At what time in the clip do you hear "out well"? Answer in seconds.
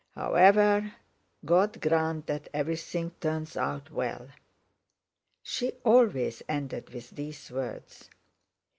3.55-4.29